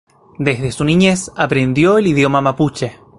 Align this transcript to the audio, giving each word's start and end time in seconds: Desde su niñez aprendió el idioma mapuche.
Desde 0.39 0.71
su 0.71 0.83
niñez 0.83 1.29
aprendió 1.37 1.99
el 1.99 2.07
idioma 2.07 2.41
mapuche. 2.41 2.95